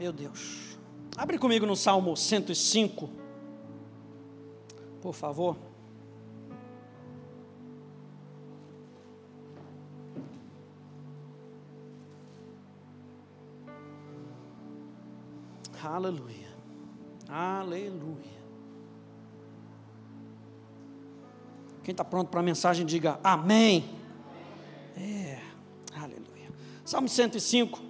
[0.00, 0.78] Meu Deus.
[1.14, 3.10] Abre comigo no Salmo 105.
[5.02, 5.58] Por favor.
[15.84, 16.48] Aleluia.
[17.28, 18.40] Aleluia.
[21.84, 23.84] Quem está pronto para a mensagem, diga amém.
[24.96, 25.42] É,
[25.94, 26.48] aleluia.
[26.86, 27.89] Salmo 105.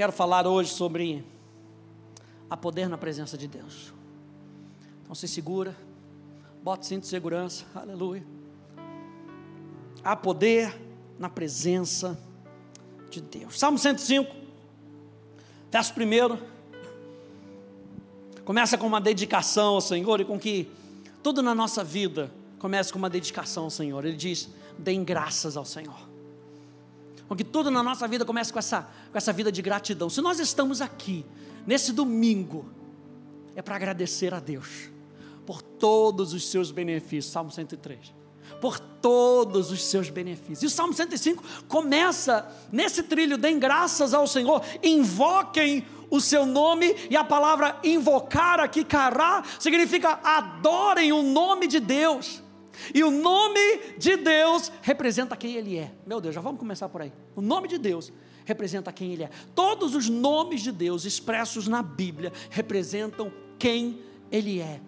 [0.00, 1.22] Quero falar hoje sobre
[2.48, 3.92] a poder na presença de Deus.
[5.02, 5.76] Então se segura,
[6.62, 8.24] bota cinto de segurança, aleluia.
[10.02, 10.74] Há poder
[11.18, 12.18] na presença
[13.10, 13.58] de Deus.
[13.58, 14.34] Salmo 105,
[15.70, 16.38] verso 1.
[18.42, 20.66] Começa com uma dedicação ao Senhor e com que
[21.22, 24.02] tudo na nossa vida comece com uma dedicação ao Senhor.
[24.06, 24.48] Ele diz:
[24.78, 26.09] deem graças ao Senhor.
[27.30, 30.10] Com que tudo na nossa vida comece com essa, com essa vida de gratidão.
[30.10, 31.24] Se nós estamos aqui,
[31.64, 32.68] nesse domingo,
[33.54, 34.90] é para agradecer a Deus
[35.46, 37.32] por todos os seus benefícios.
[37.32, 38.18] Salmo 103
[38.60, 40.64] por todos os seus benefícios.
[40.64, 46.96] E o Salmo 105 começa nesse trilho: deem graças ao Senhor, invoquem o seu nome,
[47.08, 52.42] e a palavra invocar aqui, cará, significa adorem o nome de Deus.
[52.94, 55.92] E o nome de Deus representa quem Ele é.
[56.06, 57.12] Meu Deus, já vamos começar por aí.
[57.34, 58.12] O nome de Deus
[58.44, 59.30] representa quem Ele é.
[59.54, 64.00] Todos os nomes de Deus expressos na Bíblia representam quem
[64.30, 64.80] Ele é.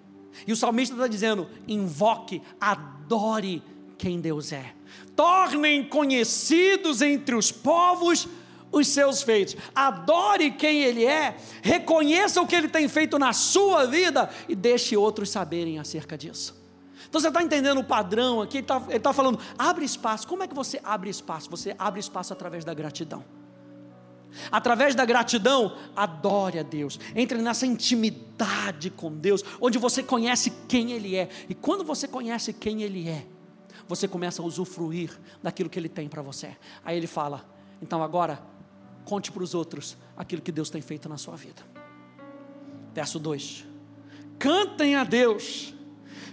[0.46, 3.62] E o salmista está dizendo: invoque, adore
[3.98, 4.74] quem Deus é.
[5.14, 8.28] Tornem conhecidos entre os povos
[8.72, 9.54] os seus feitos.
[9.74, 14.96] Adore quem Ele é, reconheça o que Ele tem feito na sua vida e deixe
[14.96, 16.61] outros saberem acerca disso.
[17.12, 18.56] Então você está entendendo o padrão aqui?
[18.56, 20.26] Ele está tá falando, abre espaço.
[20.26, 21.50] Como é que você abre espaço?
[21.50, 23.22] Você abre espaço através da gratidão.
[24.50, 26.98] Através da gratidão, adore a Deus.
[27.14, 31.28] Entre nessa intimidade com Deus, onde você conhece quem Ele é.
[31.50, 33.26] E quando você conhece quem Ele é,
[33.86, 35.10] você começa a usufruir
[35.42, 36.56] daquilo que Ele tem para você.
[36.82, 37.44] Aí Ele fala:
[37.82, 38.42] então agora,
[39.04, 41.62] conte para os outros aquilo que Deus tem feito na sua vida.
[42.94, 43.66] Verso 2:
[44.38, 45.74] Cantem a Deus,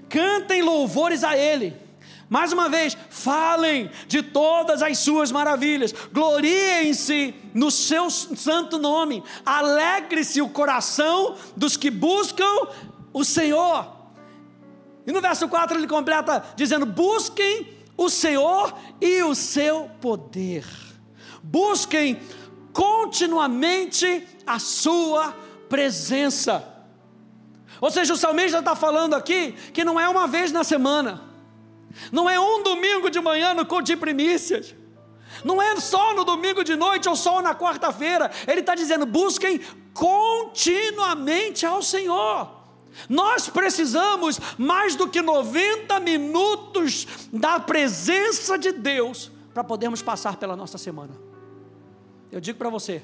[0.09, 1.89] cantem louvores a Ele
[2.29, 10.39] mais uma vez, falem de todas as suas maravilhas, gloriem-se no seu santo nome, alegre-se
[10.39, 12.67] o coração dos que buscam
[13.11, 13.97] o Senhor.
[15.07, 20.65] E no verso 4 ele completa dizendo: busquem o Senhor e o seu poder,
[21.41, 22.19] busquem
[22.71, 25.35] continuamente a sua
[25.67, 26.68] presença.
[27.81, 31.21] Ou seja, o salmista está falando aqui que não é uma vez na semana,
[32.11, 34.75] não é um domingo de manhã no culto de primícias.
[35.43, 38.29] Não é só no domingo de noite ou só na quarta-feira.
[38.47, 39.61] Ele está dizendo: busquem
[39.93, 42.59] continuamente ao Senhor.
[43.07, 50.55] Nós precisamos mais do que 90 minutos da presença de Deus para podermos passar pela
[50.55, 51.13] nossa semana.
[52.31, 53.03] Eu digo para você: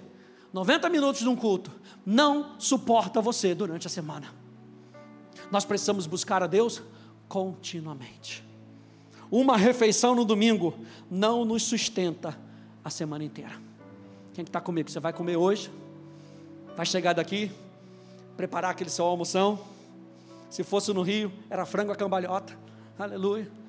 [0.52, 1.72] 90 minutos de um culto
[2.06, 4.44] não suporta você durante a semana.
[5.51, 6.81] Nós precisamos buscar a Deus
[7.28, 8.44] continuamente.
[9.31, 10.73] Uma refeição no domingo
[11.09, 12.38] não nos sustenta
[12.83, 13.53] a semana inteira.
[14.33, 14.89] Quem está comigo?
[14.89, 15.72] Você vai comer hoje?
[16.75, 17.51] Vai chegar daqui,
[18.38, 19.59] preparar aquele seu almoção.
[20.50, 22.57] Se fosse no Rio, era frango a cambalhota.
[22.97, 23.65] Aleluia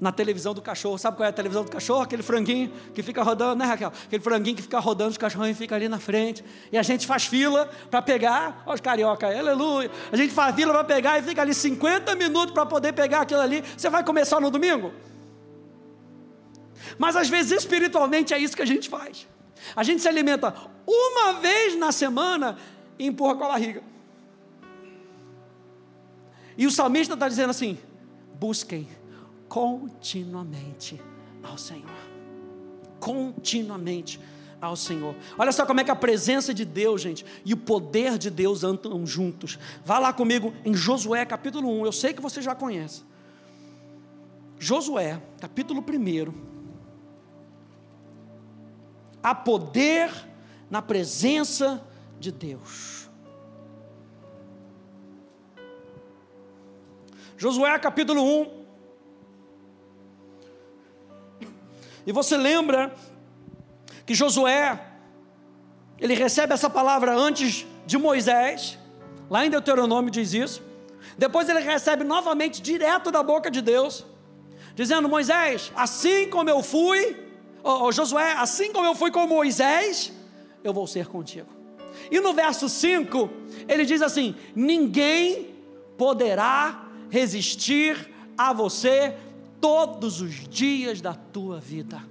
[0.00, 0.98] na televisão do cachorro.
[0.98, 2.02] Sabe qual é a televisão do cachorro?
[2.02, 3.88] Aquele franguinho que fica rodando, né, Raquel?
[3.88, 6.44] Aquele franguinho que fica rodando, os cachorrinhos ficam ali na frente.
[6.70, 9.90] E a gente faz fila para pegar, olha os carioca, aleluia.
[10.12, 13.40] A gente faz fila para pegar e fica ali 50 minutos para poder pegar aquilo
[13.40, 13.62] ali.
[13.76, 14.92] Você vai começar no domingo?
[16.98, 19.26] Mas às vezes espiritualmente é isso que a gente faz.
[19.74, 20.54] A gente se alimenta
[20.86, 22.56] uma vez na semana
[22.98, 23.82] e empurra com a barriga.
[26.56, 27.78] E o salmista está dizendo assim:
[28.38, 28.88] busquem
[29.48, 31.00] continuamente
[31.42, 31.90] ao Senhor.
[33.00, 34.20] Continuamente
[34.60, 35.14] ao Senhor.
[35.38, 38.64] Olha só como é que a presença de Deus, gente, e o poder de Deus
[38.64, 39.58] andam juntos.
[39.84, 41.86] Vá lá comigo em Josué capítulo 1.
[41.86, 43.04] Eu sei que você já conhece.
[44.58, 46.32] Josué, capítulo 1.
[49.22, 50.10] Há poder
[50.70, 51.84] na presença
[52.18, 53.10] de Deus.
[57.36, 58.65] Josué capítulo 1,
[62.06, 62.94] E você lembra
[64.06, 64.80] que Josué,
[65.98, 68.78] ele recebe essa palavra antes de Moisés,
[69.28, 70.62] lá em Deuteronômio diz isso.
[71.18, 74.06] Depois ele recebe novamente direto da boca de Deus,
[74.74, 77.16] dizendo: Moisés, assim como eu fui,
[77.64, 80.12] oh, oh, Josué, assim como eu fui com Moisés,
[80.62, 81.48] eu vou ser contigo.
[82.10, 83.30] E no verso 5,
[83.66, 85.56] ele diz assim: Ninguém
[85.96, 89.16] poderá resistir a você
[89.60, 92.02] todos os dias da tua vida.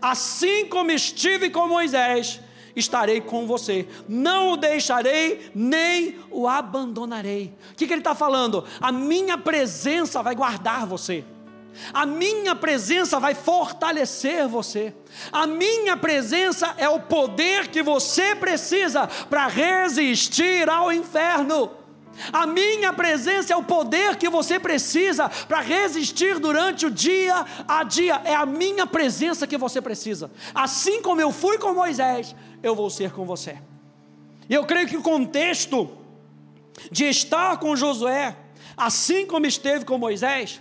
[0.00, 2.40] Assim como estive com Moisés,
[2.74, 7.54] estarei com você, não o deixarei, nem o abandonarei.
[7.72, 8.64] O que, que ele está falando?
[8.80, 11.24] A minha presença vai guardar você.
[11.92, 14.94] A minha presença vai fortalecer você.
[15.32, 21.83] A minha presença é o poder que você precisa para resistir ao inferno.
[22.32, 27.82] A minha presença é o poder que você precisa para resistir durante o dia a
[27.84, 28.20] dia.
[28.24, 30.30] É a minha presença que você precisa.
[30.54, 33.58] Assim como eu fui com Moisés, eu vou ser com você.
[34.48, 35.90] E eu creio que o contexto
[36.90, 38.36] de estar com Josué,
[38.76, 40.60] assim como esteve com Moisés,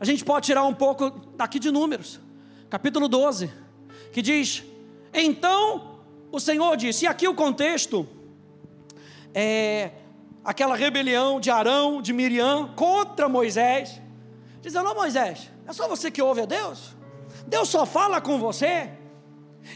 [0.00, 2.20] a gente pode tirar um pouco daqui de Números,
[2.70, 3.50] capítulo 12,
[4.12, 4.62] que diz:
[5.12, 5.98] Então
[6.30, 8.06] o Senhor disse, e aqui o contexto
[9.34, 9.90] é
[10.48, 14.00] aquela rebelião de Arão, de Miriam contra Moisés,
[14.62, 16.96] dizendo: Ô Moisés, é só você que ouve a Deus?
[17.46, 18.90] Deus só fala com você.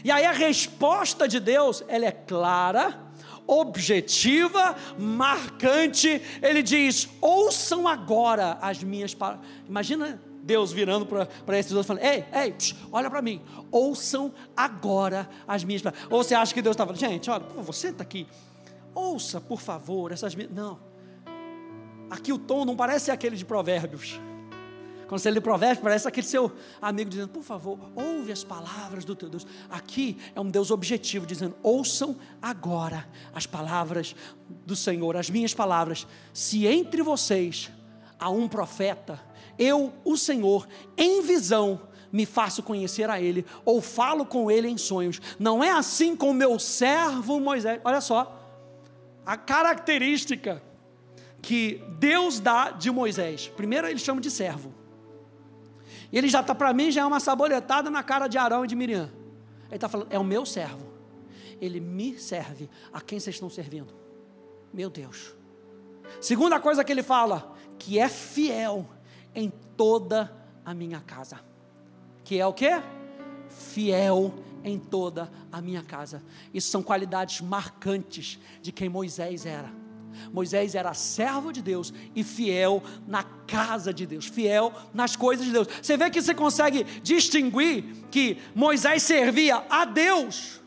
[0.03, 2.99] E aí a resposta de Deus, ela é clara,
[3.45, 6.19] objetiva, marcante.
[6.41, 9.47] Ele diz: ouçam agora as minhas palavras.
[9.69, 15.29] Imagina Deus virando para esses dois falando: Ei, ei, psh, olha para mim, ouçam agora
[15.47, 16.07] as minhas palavras.
[16.09, 18.25] Ou você acha que Deus está falando, gente, olha, você está aqui,
[18.93, 20.35] ouça por favor essas.
[20.35, 20.79] Não,
[22.09, 24.19] aqui o tom não parece aquele de Provérbios.
[25.07, 26.51] Quando você lê Provérbios, parece aquele seu
[26.81, 29.45] amigo dizendo: Por favor, ouve as palavras do teu Deus.
[29.69, 34.15] Aqui é um Deus objetivo, dizendo: Ouçam agora as palavras
[34.65, 36.07] do Senhor, as minhas palavras.
[36.33, 37.69] Se entre vocês
[38.19, 39.19] há um profeta,
[39.57, 40.67] eu, o Senhor,
[40.97, 41.81] em visão,
[42.11, 45.21] me faço conhecer a Ele, ou falo com Ele em sonhos.
[45.37, 47.81] Não é assim com meu servo Moisés.
[47.83, 48.42] Olha só,
[49.25, 50.61] a característica
[51.41, 53.47] que Deus dá de Moisés.
[53.49, 54.73] Primeiro, ele chama de servo.
[56.11, 58.75] Ele já está, para mim, já é uma saboletada na cara de Arão e de
[58.75, 59.11] Miriam.
[59.67, 60.93] Ele está falando, é o meu servo.
[61.59, 62.69] Ele me serve.
[62.91, 63.93] A quem vocês estão servindo?
[64.71, 65.35] Meu Deus.
[66.21, 68.87] Segunda coisa que ele fala, que é fiel
[69.33, 70.31] em toda
[70.63, 71.39] a minha casa.
[72.23, 72.81] Que é o quê?
[73.49, 76.23] Fiel em toda a minha casa.
[76.53, 79.83] Isso são qualidades marcantes de quem Moisés era.
[80.31, 85.51] Moisés era servo de Deus e fiel na casa de Deus, fiel nas coisas de
[85.51, 85.67] Deus.
[85.81, 90.61] Você vê que você consegue distinguir que Moisés servia a Deus,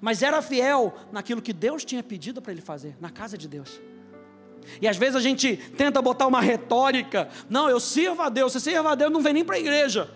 [0.00, 3.80] mas era fiel naquilo que Deus tinha pedido para ele fazer, na casa de Deus.
[4.80, 8.60] E às vezes a gente tenta botar uma retórica: não, eu sirvo a Deus, você
[8.60, 10.10] serve a Deus, não vem nem para a igreja.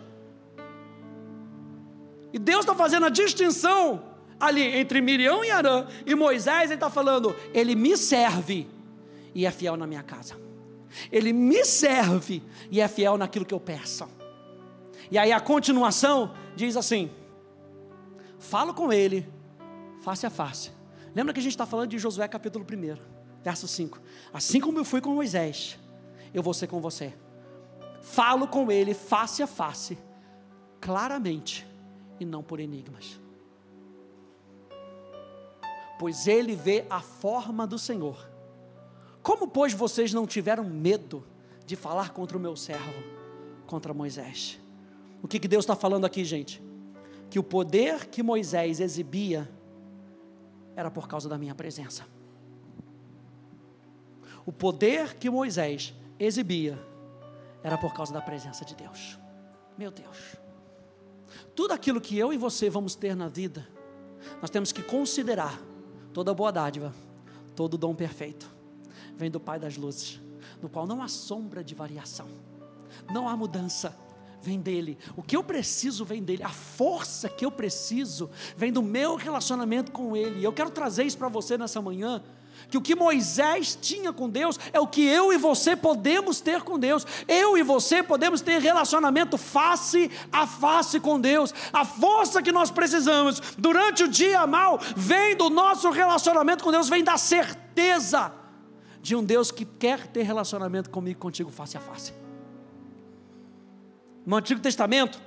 [2.33, 4.03] E Deus está fazendo a distinção
[4.39, 8.67] ali entre Miriam e Arã e Moisés, ele está falando: ele me serve
[9.35, 10.37] e é fiel na minha casa.
[11.13, 14.09] Ele me serve e é fiel naquilo que eu peço.
[15.11, 17.11] E aí a continuação diz assim:
[18.39, 19.29] falo com ele
[20.01, 20.73] face a face.
[21.15, 22.97] Lembra que a gente está falando de Josué capítulo 1,
[23.43, 24.01] verso 5.
[24.33, 25.79] Assim como eu fui com Moisés,
[26.33, 27.13] eu vou ser com você.
[28.01, 29.99] Falo com ele face a face,
[30.81, 31.67] claramente,
[32.21, 33.19] e não por enigmas
[36.01, 38.27] pois ele vê a forma do Senhor.
[39.23, 41.23] Como, pois, vocês não tiveram medo
[41.67, 43.03] de falar contra o meu servo,
[43.67, 44.59] contra Moisés?
[45.23, 46.63] O que, que Deus está falando aqui, gente?
[47.29, 49.47] Que o poder que Moisés exibia
[50.75, 52.07] era por causa da minha presença.
[54.47, 56.79] O poder que Moisés exibia
[57.63, 59.19] era por causa da presença de Deus.
[59.77, 60.40] Meu Deus.
[61.55, 63.69] Tudo aquilo que eu e você vamos ter na vida,
[64.41, 65.61] nós temos que considerar
[66.13, 66.93] Toda boa dádiva,
[67.55, 68.51] todo dom perfeito,
[69.17, 70.21] vem do Pai das luzes,
[70.61, 72.27] no qual não há sombra de variação,
[73.13, 73.97] não há mudança,
[74.43, 74.99] vem dele.
[75.17, 76.43] O que eu preciso vem dele.
[76.43, 80.43] A força que eu preciso vem do meu relacionamento com ele.
[80.43, 82.23] Eu quero trazer isso para você nessa manhã
[82.69, 86.63] que o que Moisés tinha com Deus é o que eu e você podemos ter
[86.63, 87.07] com Deus.
[87.27, 91.55] Eu e você podemos ter relacionamento face a face com Deus.
[91.73, 96.89] A força que nós precisamos durante o dia mal vem do nosso relacionamento com Deus,
[96.89, 98.33] vem da certeza
[99.01, 102.13] de um Deus que quer ter relacionamento comigo e contigo face a face.
[104.27, 105.21] No Antigo Testamento,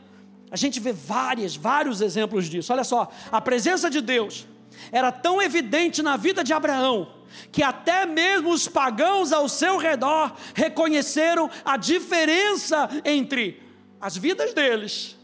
[0.51, 2.71] a gente vê várias, vários exemplos disso.
[2.71, 4.47] Olha só, a presença de Deus
[4.91, 10.35] era tão evidente na vida de Abraão que até mesmo os pagãos ao seu redor
[10.53, 13.61] reconheceram a diferença entre
[13.99, 15.17] as vidas deles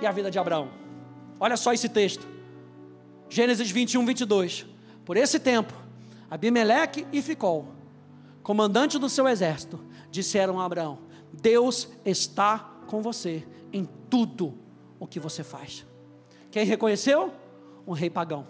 [0.00, 0.70] e a vida de Abraão.
[1.38, 2.26] Olha só esse texto.
[3.28, 4.66] Gênesis 21, 22.
[5.04, 5.74] Por esse tempo,
[6.30, 7.68] Abimeleque e Ficol,
[8.42, 9.78] comandante do seu exército,
[10.10, 10.98] disseram a Abraão:
[11.32, 14.58] Deus está com você em tudo
[14.98, 15.84] o que você faz.
[16.50, 17.32] Quem reconheceu?
[17.86, 18.46] Um rei pagão.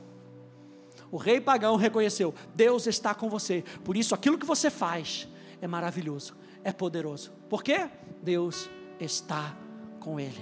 [1.11, 3.65] O rei pagão reconheceu: Deus está com você.
[3.85, 5.29] Por isso, aquilo que você faz
[5.61, 7.33] é maravilhoso, é poderoso.
[7.49, 7.89] Por quê?
[8.23, 9.57] Deus está
[10.01, 10.41] com ele.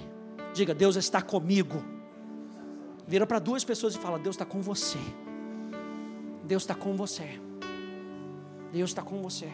[0.53, 1.83] Diga: Deus está comigo.
[3.07, 4.99] Vira para duas pessoas e fala: Deus está com você.
[6.43, 7.39] Deus está com você.
[8.71, 9.49] Deus está com você.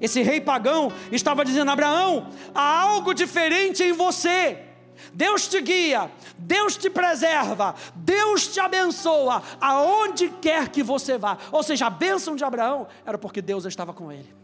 [0.00, 4.69] Esse rei pagão estava dizendo: Abraão, há algo diferente em você.
[5.12, 11.38] Deus te guia, Deus te preserva, Deus te abençoa, aonde quer que você vá.
[11.50, 14.40] Ou seja, a bênção de Abraão era porque Deus estava com ele.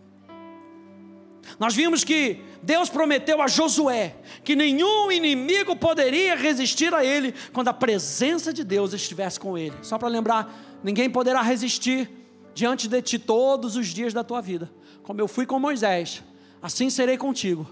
[1.58, 7.68] Nós vimos que Deus prometeu a Josué que nenhum inimigo poderia resistir a ele quando
[7.68, 9.76] a presença de Deus estivesse com ele.
[9.82, 12.10] Só para lembrar, ninguém poderá resistir
[12.54, 14.70] diante de ti todos os dias da tua vida.
[15.02, 16.22] Como eu fui com Moisés,
[16.60, 17.66] assim serei contigo.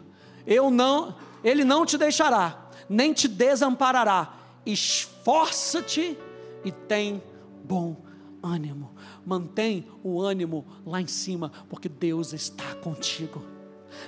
[0.47, 4.35] Eu não, ele não te deixará nem te desamparará.
[4.67, 6.19] Esforça-te
[6.65, 7.23] e tem
[7.65, 7.97] bom
[8.43, 8.93] ânimo.
[9.25, 13.54] Mantém o ânimo lá em cima, porque Deus está contigo.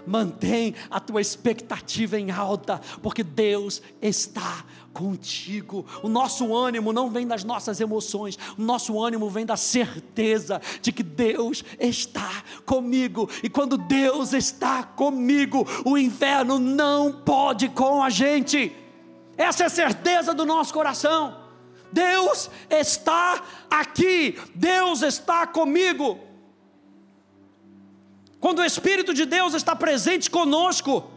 [0.06, 5.84] Mantém a tua expectativa em alta, porque Deus está contigo.
[6.02, 10.90] O nosso ânimo não vem das nossas emoções, o nosso ânimo vem da certeza de
[10.90, 13.28] que Deus está comigo.
[13.42, 18.74] E quando Deus está comigo, o inferno não pode com a gente.
[19.36, 21.44] Essa é a certeza do nosso coração.
[21.92, 26.18] Deus está aqui, Deus está comigo.
[28.46, 31.10] Quando o Espírito de Deus está presente conosco,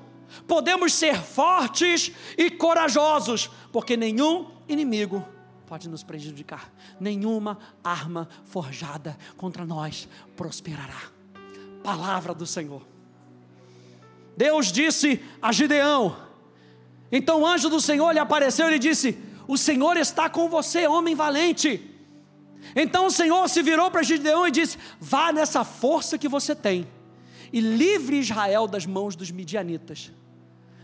[0.47, 5.23] podemos ser fortes e corajosos, porque nenhum inimigo
[5.67, 10.99] pode nos prejudicar, nenhuma arma forjada contra nós prosperará.
[11.83, 12.81] Palavra do Senhor.
[14.35, 16.17] Deus disse a Gideão:
[17.11, 19.15] então o anjo do Senhor lhe apareceu e disse:
[19.47, 21.95] O Senhor está com você, homem valente.
[22.75, 26.87] Então o Senhor se virou para Gideão e disse: Vá nessa força que você tem
[27.51, 30.11] e livre Israel das mãos dos midianitas.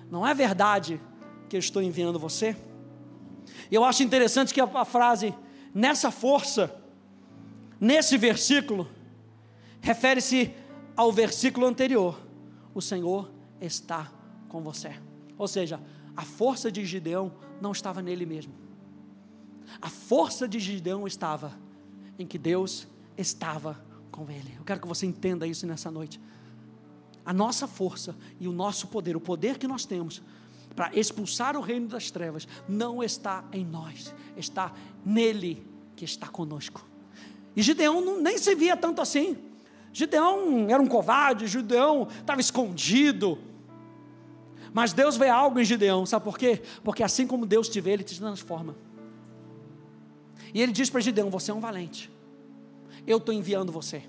[0.09, 0.99] Não é verdade
[1.49, 2.55] que eu estou enviando você?
[3.71, 5.33] Eu acho interessante que a, frase
[5.73, 6.75] nessa força,
[7.79, 8.89] nesse versículo,
[9.81, 10.53] refere-se
[10.95, 12.19] ao versículo anterior:
[12.73, 14.11] O Senhor está
[14.49, 14.95] com você.
[15.37, 15.79] Ou seja,
[16.15, 18.53] a força de Gideão não estava nele mesmo.
[19.81, 21.53] A força de Gideão estava
[22.17, 24.55] em que Deus estava com ele.
[24.57, 26.19] Eu quero que você entenda isso nessa noite.
[27.25, 30.21] A nossa força e o nosso poder, o poder que nós temos
[30.75, 34.73] para expulsar o reino das trevas, não está em nós, está
[35.05, 35.65] nele
[35.95, 36.85] que está conosco.
[37.55, 39.37] E Gideão não, nem se via tanto assim.
[39.93, 43.37] Gideão era um covarde, Gideão estava escondido.
[44.73, 46.61] Mas Deus vê algo em Gideão, sabe por quê?
[46.83, 48.75] Porque assim como Deus te vê, Ele te transforma.
[50.53, 52.11] E Ele diz para Gideão: Você é um valente,
[53.07, 54.03] eu estou enviando você.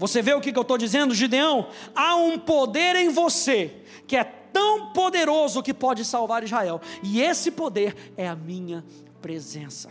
[0.00, 1.68] Você vê o que, eu estou dizendo, Gideão?
[1.94, 3.76] Há um poder em você
[4.08, 8.84] que é tão poderoso que pode salvar Israel, e esse poder é a minha
[9.22, 9.90] presença.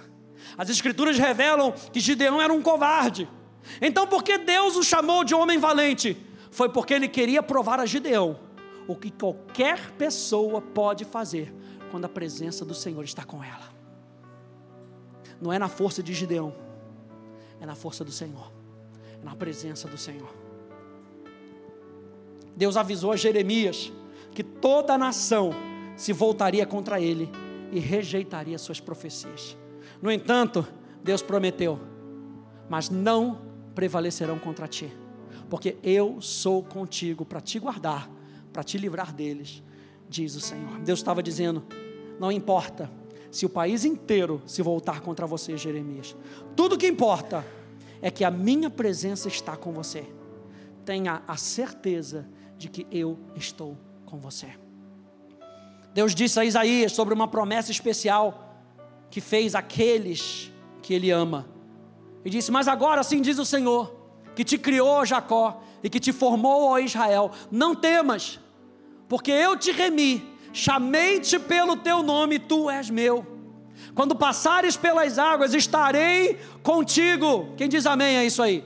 [0.58, 3.30] As Escrituras revelam que Gideão era um covarde.
[3.82, 6.26] Então, por que Deus o chamou de homem valente?
[6.52, 8.40] foi porque ele queria provar a Gideão
[8.88, 11.54] o que qualquer pessoa pode fazer
[11.92, 13.70] quando a presença do Senhor está com ela.
[15.40, 16.54] Não é na força de Gideão,
[17.62, 18.52] é na força do Senhor,
[19.24, 20.34] na presença do Senhor.
[22.56, 23.92] Deus avisou a Jeremias
[24.32, 25.52] que toda a nação
[25.96, 27.30] se voltaria contra ele
[27.72, 29.58] e rejeitaria suas profecias.
[30.02, 30.68] No entanto,
[31.04, 31.80] Deus prometeu:
[32.70, 33.42] mas não
[33.74, 34.92] prevalecerão contra ti
[35.50, 38.10] porque eu sou contigo para te guardar,
[38.54, 39.64] para te livrar deles,
[40.08, 40.80] diz o Senhor.
[40.80, 41.64] Deus estava dizendo:
[42.20, 42.90] não importa
[43.32, 46.16] se o país inteiro se voltar contra você, Jeremias,
[46.56, 47.46] tudo que importa
[48.02, 50.06] é que a minha presença está com você.
[50.86, 52.28] Tenha a certeza
[52.58, 54.48] de que eu estou com você.
[55.94, 58.58] Deus disse a Isaías sobre uma promessa especial
[59.10, 60.52] que fez aqueles
[60.82, 61.48] que Ele ama.
[62.24, 63.98] E disse: Mas agora, assim diz o Senhor
[64.36, 68.40] que te criou, Jacó, e que te formou, ó Israel, não temas,
[69.08, 73.39] porque eu te remi, chamei-te pelo teu nome, tu és meu.
[73.96, 77.54] Quando passares pelas águas, estarei contigo.
[77.58, 78.64] Quem diz amém a isso aí?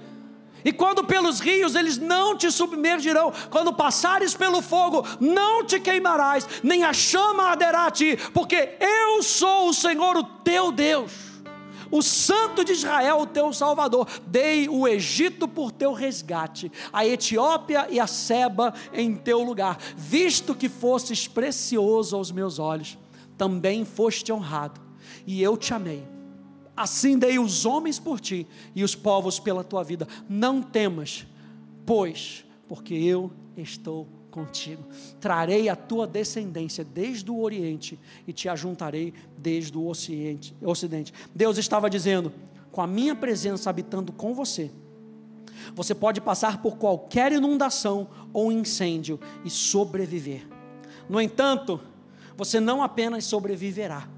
[0.65, 6.47] E quando pelos rios eles não te submergirão, quando passares pelo fogo, não te queimarás,
[6.63, 11.11] nem a chama arderá a ti, porque eu sou o Senhor, o teu Deus,
[11.91, 14.07] o Santo de Israel, o teu Salvador.
[14.25, 20.55] Dei o Egito por teu resgate, a Etiópia e a Seba em teu lugar, visto
[20.55, 22.97] que fostes precioso aos meus olhos,
[23.37, 24.79] também foste honrado,
[25.25, 26.03] e eu te amei
[26.75, 30.07] Assim dei os homens por ti e os povos pela tua vida.
[30.27, 31.25] Não temas,
[31.85, 34.83] pois, porque eu estou contigo.
[35.19, 41.13] Trarei a tua descendência desde o Oriente e te ajuntarei desde o Ocidente.
[41.33, 42.33] Deus estava dizendo:
[42.71, 44.71] com a minha presença habitando com você,
[45.75, 50.47] você pode passar por qualquer inundação ou incêndio e sobreviver.
[51.07, 51.79] No entanto,
[52.35, 54.09] você não apenas sobreviverá,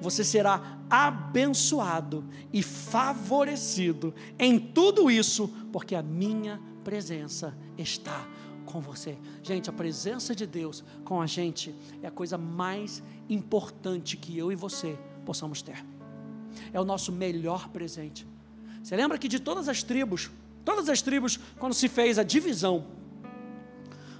[0.00, 8.26] você será abençoado e favorecido em tudo isso, porque a minha presença está
[8.64, 9.18] com você.
[9.42, 14.50] Gente, a presença de Deus com a gente é a coisa mais importante que eu
[14.50, 15.84] e você possamos ter.
[16.72, 18.26] É o nosso melhor presente.
[18.82, 20.30] Você lembra que de todas as tribos,
[20.64, 22.86] todas as tribos, quando se fez a divisão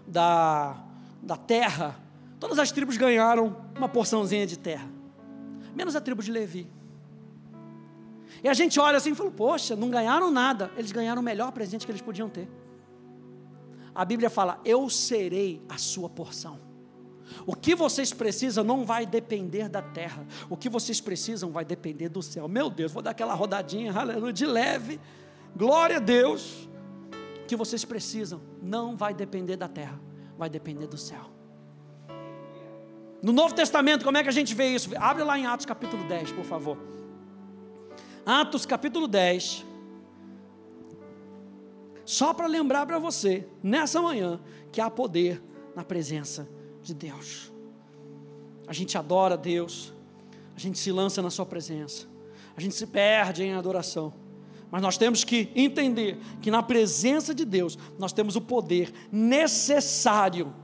[0.06, 0.84] da,
[1.22, 1.98] da terra,
[2.38, 4.99] todas as tribos ganharam uma porçãozinha de terra
[5.74, 6.70] menos a tribo de Levi.
[8.42, 11.52] E a gente olha assim e fala: Poxa, não ganharam nada, eles ganharam o melhor
[11.52, 12.48] presente que eles podiam ter.
[13.94, 16.70] A Bíblia fala: Eu serei a sua porção.
[17.46, 22.08] O que vocês precisam não vai depender da terra, o que vocês precisam vai depender
[22.08, 22.48] do céu.
[22.48, 25.00] Meu Deus, vou dar aquela rodadinha, aleluia, de leve,
[25.56, 26.68] glória a Deus.
[27.42, 30.00] O que vocês precisam não vai depender da terra,
[30.36, 31.39] vai depender do céu.
[33.22, 34.90] No Novo Testamento, como é que a gente vê isso?
[34.96, 36.78] Abre lá em Atos capítulo 10, por favor.
[38.24, 39.66] Atos capítulo 10.
[42.04, 44.40] Só para lembrar para você, nessa manhã,
[44.72, 45.42] que há poder
[45.76, 46.48] na presença
[46.82, 47.52] de Deus.
[48.66, 49.92] A gente adora Deus,
[50.56, 52.06] a gente se lança na Sua presença,
[52.56, 54.12] a gente se perde em adoração.
[54.70, 60.54] Mas nós temos que entender que na presença de Deus nós temos o poder necessário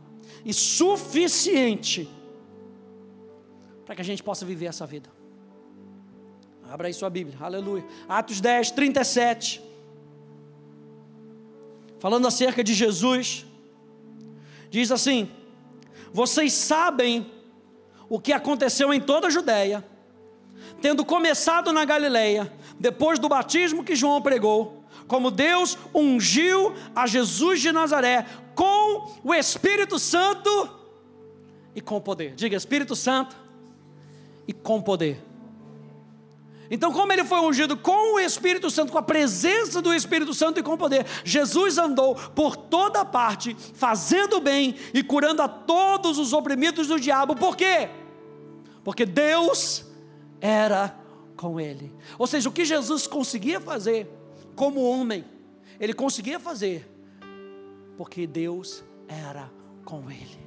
[0.44, 2.08] e suficiente
[3.86, 5.08] para que a gente possa viver essa vida.
[6.68, 7.84] Abra aí sua Bíblia, aleluia.
[8.08, 9.62] Atos 10, 37.
[12.00, 13.46] Falando acerca de Jesus,
[14.68, 15.30] diz assim:
[16.12, 17.30] Vocês sabem
[18.08, 19.84] o que aconteceu em toda a Judéia,
[20.82, 27.60] tendo começado na Galileia, depois do batismo que João pregou, como Deus ungiu a Jesus
[27.60, 30.50] de Nazaré com o Espírito Santo
[31.76, 32.34] e com poder.
[32.34, 33.45] Diga, Espírito Santo
[34.46, 35.24] e com poder.
[36.70, 40.58] Então, como ele foi ungido com o Espírito Santo, com a presença do Espírito Santo
[40.58, 46.32] e com poder, Jesus andou por toda parte, fazendo bem e curando a todos os
[46.32, 47.36] oprimidos do diabo.
[47.36, 47.88] Por quê?
[48.82, 49.84] Porque Deus
[50.40, 50.98] era
[51.36, 51.92] com ele.
[52.18, 54.10] Ou seja, o que Jesus conseguia fazer
[54.56, 55.24] como homem,
[55.78, 56.96] ele conseguia fazer
[57.96, 59.50] porque Deus era
[59.84, 60.45] com ele.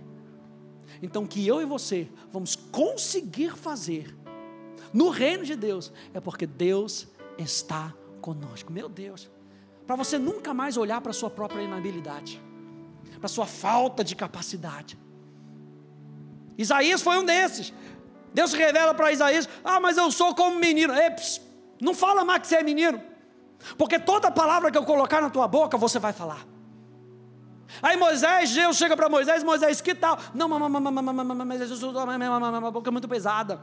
[1.02, 4.16] Então, que eu e você vamos conseguir fazer
[4.94, 7.08] no reino de Deus, é porque Deus
[7.38, 8.72] está conosco.
[8.72, 9.30] Meu Deus,
[9.86, 12.42] para você nunca mais olhar para a sua própria inabilidade,
[13.18, 14.98] para a sua falta de capacidade.
[16.58, 17.74] Isaías foi um desses.
[18.34, 20.94] Deus revela para Isaías: Ah, mas eu sou como menino.
[20.94, 21.42] Ei, pss,
[21.80, 23.02] não fala mais que você é menino,
[23.78, 26.46] porque toda palavra que eu colocar na tua boca você vai falar.
[27.82, 30.18] Aí Moisés, Deus chega para Moisés, Moisés, que tal?
[30.34, 33.62] Não, mas a boca é muito pesada.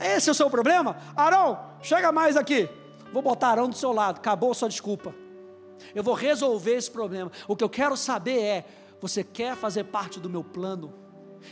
[0.00, 0.96] Esse é o seu problema?
[1.16, 2.68] Arão, chega mais aqui.
[3.12, 5.14] Vou botar Arão do seu lado, acabou sua desculpa.
[5.94, 7.30] Eu vou resolver esse problema.
[7.46, 8.64] O que eu quero saber é:
[9.00, 10.92] você quer fazer parte do meu plano?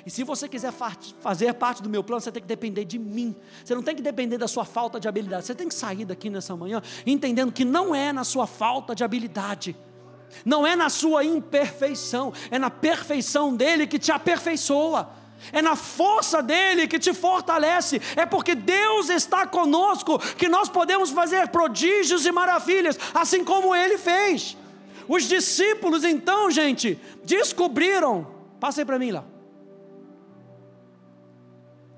[0.07, 0.73] E se você quiser
[1.21, 3.37] fazer parte do meu plano, você tem que depender de mim.
[3.63, 5.45] Você não tem que depender da sua falta de habilidade.
[5.45, 9.05] Você tem que sair daqui nessa manhã entendendo que não é na sua falta de
[9.05, 9.77] habilidade
[10.45, 15.11] não é na sua imperfeição, é na perfeição dele que te aperfeiçoa,
[15.51, 21.11] é na força dele que te fortalece, é porque Deus está conosco que nós podemos
[21.11, 24.57] fazer prodígios e maravilhas, assim como ele fez.
[25.09, 28.27] Os discípulos, então, gente, descobriram.
[28.61, 29.25] Passem para mim lá.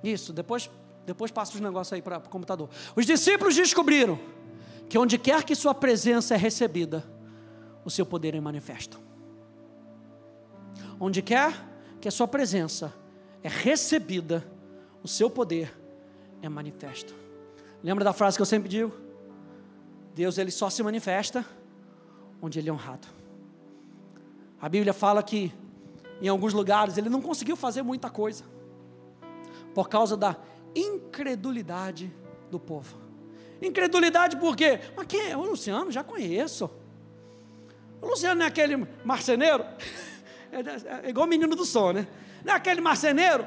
[0.02, 0.70] Isso, depois,
[1.06, 2.68] depois passa os negócios aí para o computador.
[2.96, 4.18] Os discípulos descobriram
[4.88, 7.04] que onde quer que sua presença é recebida,
[7.84, 9.00] o seu poder é manifesto.
[10.98, 11.52] Onde quer
[12.00, 12.92] que a sua presença
[13.42, 14.44] é recebida,
[15.02, 15.72] o seu poder
[16.40, 17.14] é manifesto.
[17.82, 18.92] Lembra da frase que eu sempre digo?
[20.14, 21.44] Deus ele só se manifesta
[22.40, 23.06] onde ele é honrado.
[24.60, 25.52] A Bíblia fala que
[26.22, 28.44] em alguns lugares ele não conseguiu fazer muita coisa
[29.74, 30.36] por causa da
[30.74, 32.14] incredulidade
[32.50, 32.96] do povo.
[33.60, 34.80] Incredulidade por quê?
[34.96, 35.36] Mas quem é?
[35.36, 36.70] O Luciano, já conheço.
[38.04, 39.64] O Luciano não é aquele marceneiro?
[40.52, 42.06] É, é igual o menino do som, né?
[42.44, 43.46] Não é aquele marceneiro?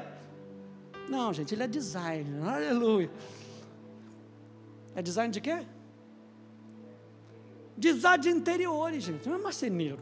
[1.08, 2.42] Não, gente, ele é designer.
[2.42, 3.08] Aleluia.
[4.96, 5.64] É design de quê?
[7.76, 9.28] Design de interiores, gente.
[9.28, 10.00] Não é marceneiro.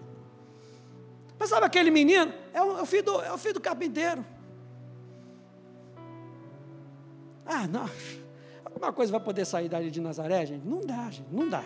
[1.38, 2.32] Mas sabe aquele menino?
[2.54, 4.24] É o, é filho, do, é o filho do carpinteiro.
[7.44, 7.88] Ah, não.
[8.64, 10.66] Alguma coisa vai poder sair dali de Nazaré, gente?
[10.66, 11.62] Não dá, gente, não dá.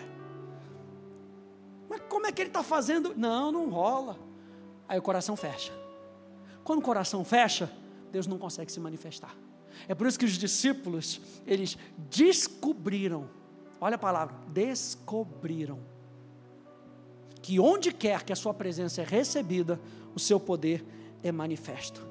[2.21, 3.15] Como é que ele está fazendo?
[3.17, 4.15] Não, não rola.
[4.87, 5.73] Aí o coração fecha.
[6.63, 7.67] Quando o coração fecha,
[8.11, 9.35] Deus não consegue se manifestar.
[9.87, 11.75] É por isso que os discípulos, eles
[12.11, 13.27] descobriram,
[13.79, 15.79] olha a palavra, descobriram,
[17.41, 19.81] que onde quer que a sua presença é recebida,
[20.13, 20.85] o seu poder
[21.23, 22.05] é manifesto.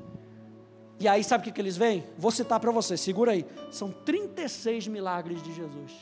[0.99, 2.05] E aí, sabe o que, que eles veem?
[2.18, 3.46] Vou citar para você, segura aí.
[3.70, 5.92] São 36 milagres de Jesus.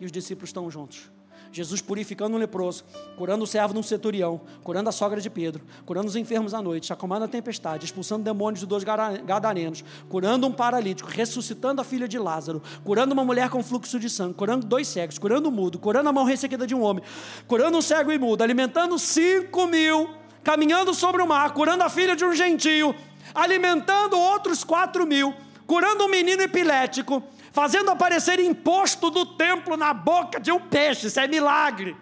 [0.00, 1.08] E os discípulos estão juntos.
[1.52, 2.84] Jesus purificando um leproso,
[3.16, 6.62] curando o servo de um centurião, curando a sogra de Pedro, curando os enfermos à
[6.62, 12.06] noite, acalmando a tempestade, expulsando demônios de dois gadarenos, curando um paralítico, ressuscitando a filha
[12.06, 15.78] de Lázaro, curando uma mulher com fluxo de sangue, curando dois cegos, curando o mudo,
[15.78, 17.02] curando a mão ressequida de um homem,
[17.48, 20.08] curando um cego e mudo, alimentando cinco mil,
[20.44, 22.94] caminhando sobre o mar, curando a filha de um gentio,
[23.34, 25.34] alimentando outros quatro mil,
[25.66, 31.20] curando um menino epilético, fazendo aparecer imposto do templo na boca de um peixe, isso
[31.20, 31.96] é milagre.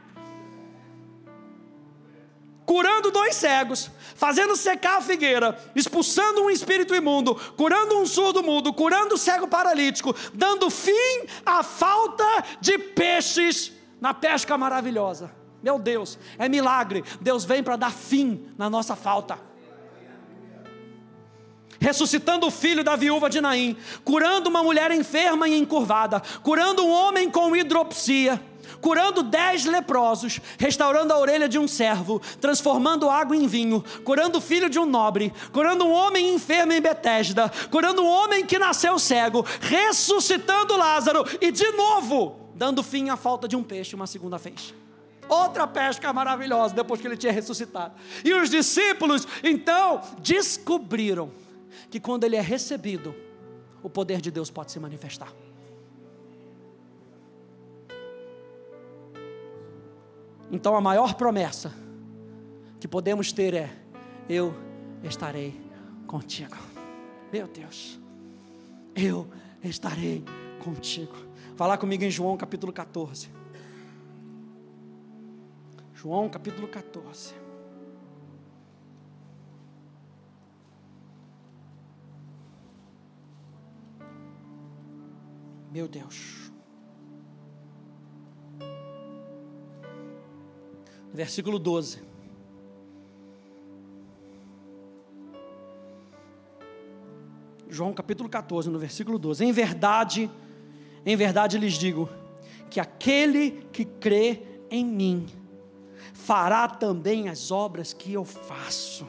[2.64, 8.74] Curando dois cegos, fazendo secar a figueira, expulsando um espírito imundo, curando um surdo mudo,
[8.74, 12.24] curando o cego paralítico, dando fim à falta
[12.60, 15.30] de peixes na pesca maravilhosa.
[15.62, 17.02] Meu Deus, é milagre.
[17.20, 19.48] Deus vem para dar fim na nossa falta
[21.80, 26.90] ressuscitando o filho da viúva de Naim, curando uma mulher enferma e encurvada, curando um
[26.90, 28.40] homem com hidropsia,
[28.80, 34.40] curando dez leprosos, restaurando a orelha de um servo, transformando água em vinho, curando o
[34.40, 38.98] filho de um nobre, curando um homem enfermo em Betesda, curando um homem que nasceu
[38.98, 44.36] cego, ressuscitando Lázaro e de novo dando fim à falta de um peixe uma segunda
[44.36, 44.74] vez
[45.28, 47.94] outra pesca maravilhosa depois que ele tinha ressuscitado.
[48.24, 51.30] E os discípulos então descobriram
[51.90, 53.14] que quando ele é recebido,
[53.82, 55.32] o poder de Deus pode se manifestar.
[60.50, 61.72] Então a maior promessa
[62.80, 63.70] que podemos ter é:
[64.28, 64.54] eu
[65.02, 65.60] estarei
[66.06, 66.56] contigo.
[67.32, 67.98] Meu Deus,
[68.96, 69.28] eu
[69.62, 70.24] estarei
[70.62, 71.14] contigo.
[71.56, 73.28] Falar comigo em João capítulo 14.
[75.92, 77.34] João capítulo 14.
[85.70, 86.50] Meu Deus.
[91.12, 92.00] Versículo 12.
[97.68, 99.44] João capítulo 14, no versículo 12.
[99.44, 100.30] Em verdade,
[101.04, 102.08] em verdade lhes digo,
[102.70, 105.26] que aquele que crê em mim,
[106.12, 109.06] fará também as obras que eu faço,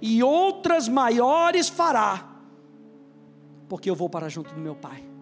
[0.00, 2.40] e outras maiores fará,
[3.68, 5.17] porque eu vou para junto do meu Pai.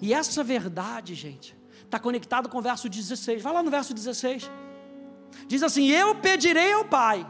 [0.00, 3.42] E essa verdade, gente, está conectado com o verso 16.
[3.42, 4.50] Vai lá no verso 16.
[5.46, 7.26] Diz assim: Eu pedirei ao Pai,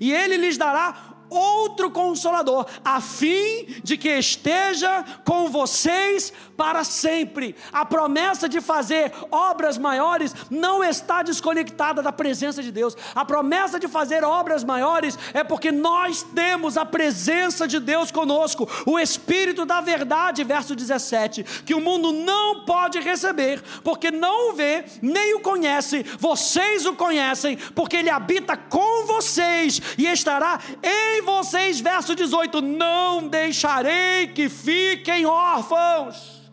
[0.00, 7.54] e Ele lhes dará outro consolador, a fim de que esteja com vocês para sempre.
[7.72, 12.96] A promessa de fazer obras maiores não está desconectada da presença de Deus.
[13.14, 18.68] A promessa de fazer obras maiores é porque nós temos a presença de Deus conosco,
[18.86, 24.52] o Espírito da verdade, verso 17, que o mundo não pode receber, porque não o
[24.54, 26.04] vê, nem o conhece.
[26.18, 32.60] Vocês o conhecem, porque ele habita com vocês e estará em em vocês, verso 18:
[32.60, 36.50] Não deixarei que fiquem órfãos,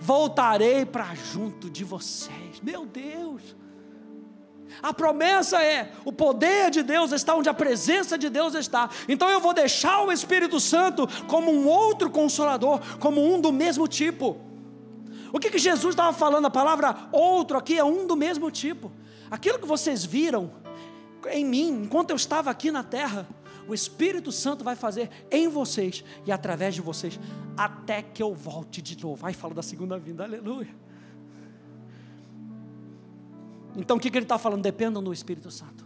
[0.00, 2.60] voltarei para junto de vocês.
[2.62, 3.56] Meu Deus.
[4.82, 8.90] A promessa é: o poder de Deus está onde a presença de Deus está.
[9.08, 13.86] Então eu vou deixar o Espírito Santo como um outro consolador, como um do mesmo
[13.86, 14.40] tipo.
[15.32, 16.46] O que, que Jesus estava falando?
[16.46, 18.92] A palavra outro aqui é um do mesmo tipo.
[19.30, 20.52] Aquilo que vocês viram
[21.30, 23.26] em mim, enquanto eu estava aqui na terra,
[23.68, 27.18] o Espírito Santo vai fazer em vocês e através de vocês,
[27.56, 29.26] até que eu volte de novo.
[29.26, 30.74] Aí fala da segunda vinda, aleluia.
[33.76, 34.62] Então o que, que ele está falando?
[34.62, 35.84] Dependam do Espírito Santo.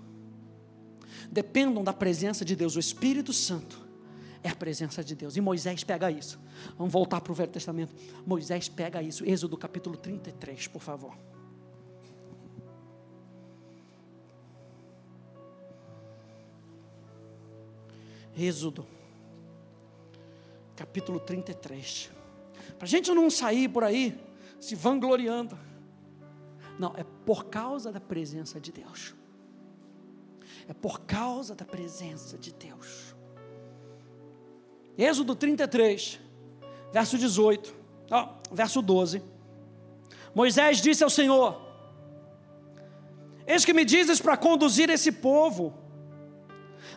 [1.31, 2.77] Dependam da presença de Deus.
[2.77, 3.87] O Espírito Santo
[4.43, 5.37] é a presença de Deus.
[5.37, 6.39] E Moisés pega isso.
[6.77, 7.95] Vamos voltar para o Velho Testamento.
[8.27, 9.25] Moisés pega isso.
[9.25, 11.17] Êxodo capítulo 33, por favor.
[18.39, 18.87] Êxodo,
[20.77, 22.09] capítulo 33.
[22.79, 24.17] Para a gente não sair por aí
[24.61, 25.59] se vangloriando.
[26.79, 29.13] Não, é por causa da presença de Deus.
[30.69, 33.13] É por causa da presença de Deus.
[34.97, 36.21] Êxodo 33,
[36.93, 37.75] verso 18,
[38.09, 39.21] ó, verso 12.
[40.33, 41.61] Moisés disse ao Senhor:
[43.49, 45.88] Eis que me dizes para conduzir esse povo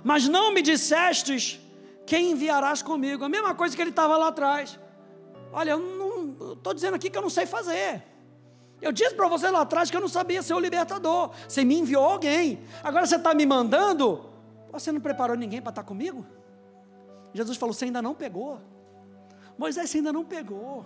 [0.03, 1.59] mas não me dissestes
[2.05, 3.23] quem enviarás comigo.
[3.23, 4.79] A mesma coisa que ele estava lá atrás.
[5.53, 8.03] Olha, eu estou dizendo aqui que eu não sei fazer.
[8.81, 11.31] Eu disse para você lá atrás que eu não sabia ser o libertador.
[11.47, 12.61] Você me enviou alguém.
[12.83, 14.25] Agora você está me mandando.
[14.71, 16.25] Você não preparou ninguém para estar tá comigo?
[17.33, 18.59] Jesus falou: Você ainda não pegou.
[19.57, 20.85] Moisés, você ainda não pegou.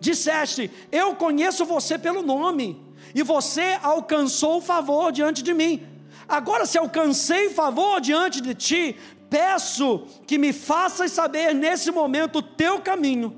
[0.00, 2.82] Disseste: Eu conheço você pelo nome,
[3.14, 5.97] e você alcançou o favor diante de mim.
[6.28, 8.96] Agora, se alcancei favor diante de ti,
[9.30, 13.34] peço que me faças saber nesse momento o teu caminho,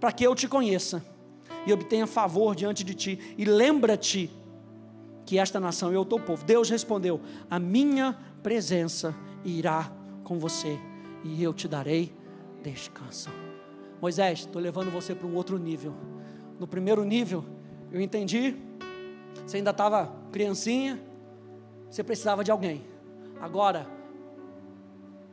[0.00, 1.04] para que eu te conheça
[1.66, 3.34] e obtenha favor diante de ti.
[3.36, 4.30] E lembra-te
[5.26, 6.44] que esta nação é o teu povo.
[6.44, 9.14] Deus respondeu: A minha presença
[9.44, 9.92] irá
[10.24, 10.78] com você
[11.22, 12.14] e eu te darei
[12.62, 13.30] descanso.
[14.00, 15.94] Moisés, estou levando você para um outro nível.
[16.58, 17.44] No primeiro nível,
[17.90, 18.56] eu entendi.
[19.46, 21.00] Você ainda estava criancinha,
[21.92, 22.82] você precisava de alguém.
[23.38, 23.86] Agora,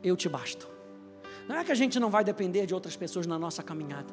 [0.02, 0.68] eu te basto.
[1.48, 4.12] Não é que a gente não vai depender de outras pessoas na nossa caminhada.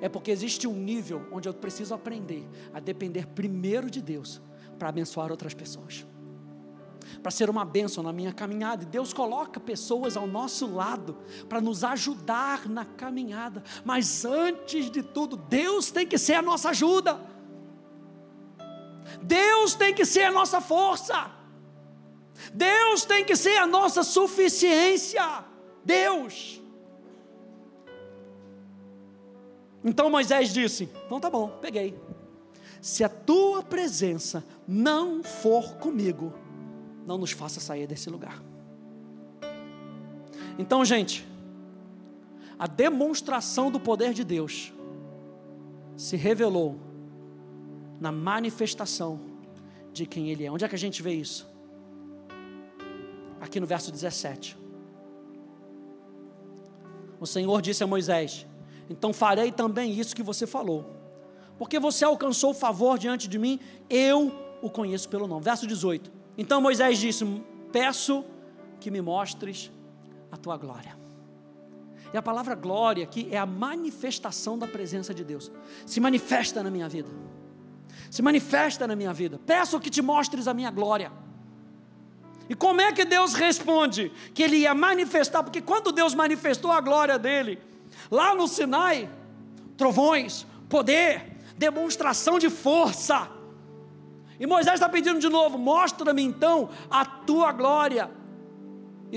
[0.00, 4.40] É porque existe um nível onde eu preciso aprender a depender primeiro de Deus
[4.78, 6.06] para abençoar outras pessoas.
[7.20, 8.84] Para ser uma bênção na minha caminhada.
[8.84, 11.16] E Deus coloca pessoas ao nosso lado
[11.48, 13.64] para nos ajudar na caminhada.
[13.84, 17.35] Mas antes de tudo, Deus tem que ser a nossa ajuda.
[19.22, 21.30] Deus tem que ser a nossa força.
[22.52, 25.44] Deus tem que ser a nossa suficiência.
[25.84, 26.60] Deus.
[29.84, 31.98] Então Moisés disse: Então tá bom, peguei.
[32.80, 36.32] Se a tua presença não for comigo,
[37.06, 38.42] não nos faça sair desse lugar.
[40.58, 41.26] Então, gente,
[42.58, 44.72] a demonstração do poder de Deus
[45.96, 46.78] se revelou
[48.00, 49.20] na manifestação
[49.92, 50.50] de quem Ele é.
[50.50, 51.48] Onde é que a gente vê isso?
[53.40, 54.56] Aqui no verso 17.
[57.18, 58.46] O Senhor disse a Moisés:
[58.90, 60.84] Então farei também isso que você falou,
[61.58, 65.44] porque você alcançou o favor diante de mim, eu o conheço pelo nome.
[65.44, 66.10] Verso 18.
[66.36, 67.24] Então Moisés disse:
[67.72, 68.24] Peço
[68.80, 69.70] que me mostres
[70.30, 70.96] a tua glória.
[72.12, 75.50] E a palavra glória aqui é a manifestação da presença de Deus.
[75.84, 77.10] Se manifesta na minha vida
[78.10, 79.40] se manifesta na minha vida.
[79.46, 81.12] Peço que te mostres a minha glória.
[82.48, 84.12] E como é que Deus responde?
[84.32, 87.58] Que Ele ia manifestar, porque quando Deus manifestou a glória dele,
[88.10, 89.10] lá no Sinai,
[89.76, 93.28] trovões, poder, demonstração de força.
[94.38, 98.10] E Moisés está pedindo de novo: mostra-me então a tua glória.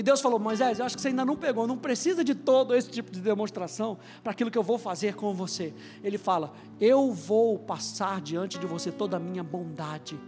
[0.00, 2.74] E Deus falou: Moisés, eu acho que você ainda não pegou, não precisa de todo
[2.74, 5.74] esse tipo de demonstração para aquilo que eu vou fazer com você.
[6.02, 10.18] Ele fala: Eu vou passar diante de você toda a minha bondade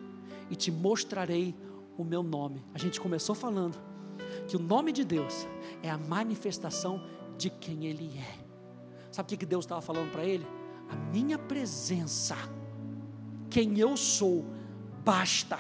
[0.51, 1.55] e te mostrarei
[1.97, 2.63] o meu nome.
[2.75, 3.79] A gente começou falando
[4.47, 5.49] que o nome de Deus
[5.83, 7.03] é a manifestação
[7.39, 8.45] de quem Ele é.
[9.11, 10.47] Sabe o que Deus estava falando para ele?
[10.91, 12.37] A minha presença,
[13.49, 14.45] quem eu sou,
[15.03, 15.59] basta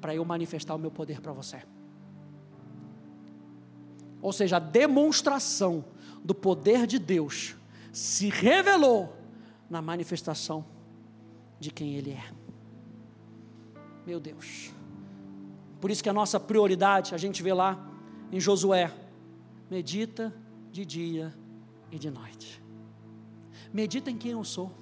[0.00, 1.60] para eu manifestar o meu poder para você
[4.22, 5.84] ou seja, a demonstração
[6.24, 7.56] do poder de Deus,
[7.92, 9.14] se revelou
[9.68, 10.64] na manifestação
[11.58, 12.24] de quem Ele é.
[14.06, 14.70] Meu Deus.
[15.80, 17.90] Por isso que a nossa prioridade, a gente vê lá
[18.30, 18.92] em Josué,
[19.68, 20.32] medita
[20.70, 21.34] de dia
[21.90, 22.62] e de noite.
[23.72, 24.72] Medita em quem eu sou.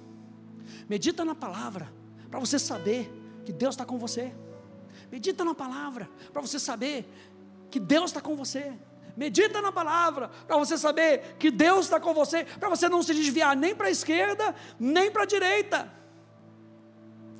[0.87, 1.91] Medita na palavra,
[2.29, 3.11] para você saber
[3.43, 4.33] que Deus está com você.
[5.11, 7.11] Medita na palavra, para você saber
[7.69, 8.77] que Deus está com você.
[9.15, 13.13] Medita na palavra, para você saber que Deus está com você, para você não se
[13.13, 15.91] desviar nem para a esquerda, nem para a direita.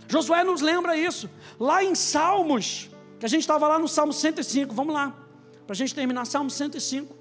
[0.07, 1.29] Josué nos lembra isso,
[1.59, 5.15] lá em Salmos, que a gente estava lá no Salmo 105, vamos lá,
[5.65, 7.20] para a gente terminar, Salmo 105.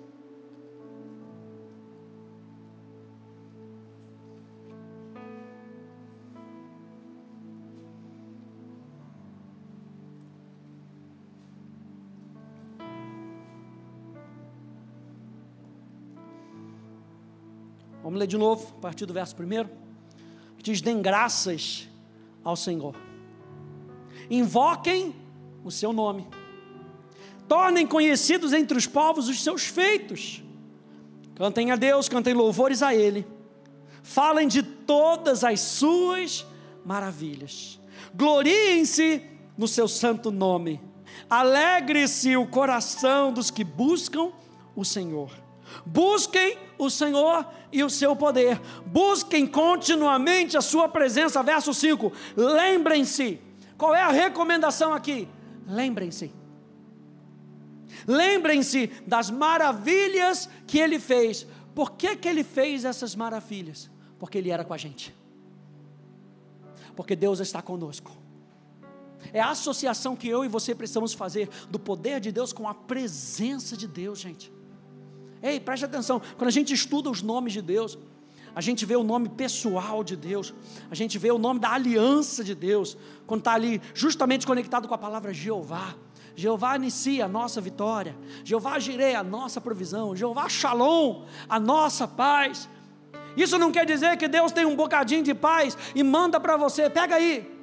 [18.21, 19.71] Vamos ler de novo, a partir do verso primeiro.
[20.59, 21.89] Diz: Dêem graças
[22.45, 22.95] ao Senhor,
[24.29, 25.15] invoquem
[25.65, 26.29] o seu nome,
[27.49, 30.43] tornem conhecidos entre os povos os seus feitos,
[31.35, 33.27] cantem a Deus, cantem louvores a Ele,
[34.03, 36.47] falem de todas as suas
[36.85, 37.81] maravilhas,
[38.15, 39.23] gloriem-se
[39.57, 40.79] no seu santo nome,
[41.29, 44.31] alegre-se o coração dos que buscam
[44.77, 45.31] o Senhor.
[45.85, 48.61] Busquem o Senhor e o seu poder.
[48.87, 51.43] Busquem continuamente a sua presença.
[51.43, 52.13] Verso 5.
[52.37, 53.41] Lembrem-se.
[53.77, 55.29] Qual é a recomendação aqui?
[55.67, 56.33] Lembrem-se.
[58.07, 61.47] Lembrem-se das maravilhas que ele fez.
[61.75, 63.91] Por que, que ele fez essas maravilhas?
[64.19, 65.15] Porque ele era com a gente.
[66.95, 68.13] Porque Deus está conosco.
[69.33, 72.75] É a associação que eu e você precisamos fazer do poder de Deus com a
[72.75, 74.53] presença de Deus, gente.
[75.43, 77.99] Ei, preste atenção, quando a gente estuda os nomes de Deus,
[78.55, 80.53] a gente vê o nome pessoal de Deus,
[80.91, 84.95] a gente vê o nome da aliança de Deus, quando está ali justamente conectado com
[84.95, 85.95] a palavra Jeová.
[86.37, 92.69] Jeová inicia a nossa vitória, Jeová girei a nossa provisão, Jeová Shalom, a nossa paz.
[93.37, 96.91] Isso não quer dizer que Deus tem um bocadinho de paz e manda para você,
[96.91, 97.60] pega aí,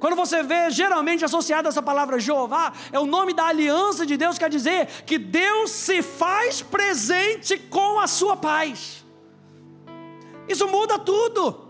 [0.00, 4.38] quando você vê geralmente associado essa palavra Jeová, é o nome da aliança de Deus,
[4.38, 9.04] quer dizer que Deus se faz presente com a sua paz.
[10.48, 11.68] Isso muda tudo.